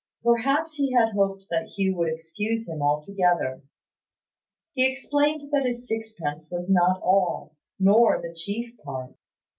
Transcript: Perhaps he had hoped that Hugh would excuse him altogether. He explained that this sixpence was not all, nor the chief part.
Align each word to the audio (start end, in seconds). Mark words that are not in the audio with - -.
Perhaps 0.23 0.77
he 0.77 0.93
had 0.93 1.11
hoped 1.13 1.45
that 1.51 1.67
Hugh 1.67 1.95
would 1.97 2.07
excuse 2.11 2.67
him 2.67 2.81
altogether. 2.81 3.61
He 4.73 4.87
explained 4.91 5.51
that 5.51 5.61
this 5.61 5.87
sixpence 5.87 6.49
was 6.51 6.71
not 6.71 6.99
all, 7.03 7.55
nor 7.79 8.19
the 8.19 8.33
chief 8.33 8.75
part. 8.83 9.13